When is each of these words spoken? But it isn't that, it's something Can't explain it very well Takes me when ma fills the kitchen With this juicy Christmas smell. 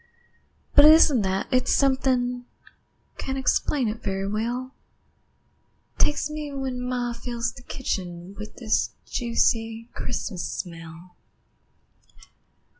But 0.73 0.83
it 0.85 0.93
isn't 0.95 1.21
that, 1.21 1.45
it's 1.51 1.71
something 1.71 2.45
Can't 3.19 3.37
explain 3.37 3.87
it 3.87 4.01
very 4.01 4.27
well 4.27 4.73
Takes 5.99 6.27
me 6.27 6.51
when 6.51 6.81
ma 6.81 7.13
fills 7.13 7.51
the 7.53 7.61
kitchen 7.61 8.33
With 8.35 8.55
this 8.55 8.95
juicy 9.05 9.89
Christmas 9.93 10.43
smell. 10.51 11.15